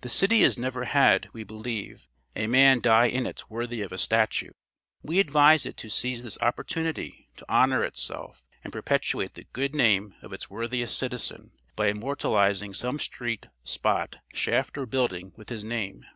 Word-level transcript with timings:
"The 0.00 0.08
city 0.08 0.40
has 0.40 0.58
never 0.58 0.86
had, 0.86 1.28
we 1.32 1.44
believe, 1.44 2.08
a 2.34 2.48
man 2.48 2.80
die 2.80 3.06
in 3.06 3.26
it 3.26 3.48
worthy 3.48 3.80
of 3.82 3.92
a 3.92 3.96
statue. 3.96 4.50
We 5.04 5.20
advise 5.20 5.66
it 5.66 5.76
to 5.76 5.88
seize 5.88 6.24
this 6.24 6.36
opportunity 6.42 7.28
to 7.36 7.46
honor 7.48 7.84
itself 7.84 8.42
and 8.64 8.72
perpetuate 8.72 9.34
the 9.34 9.46
good 9.52 9.72
name 9.72 10.16
of 10.20 10.32
its 10.32 10.50
worthiest 10.50 10.98
citizen, 10.98 11.52
by 11.76 11.86
immortalizing 11.92 12.74
some 12.74 12.98
street, 12.98 13.46
spot, 13.62 14.16
shaft 14.34 14.76
or 14.76 14.84
building 14.84 15.32
with 15.36 15.48
his 15.48 15.62
name. 15.64 16.06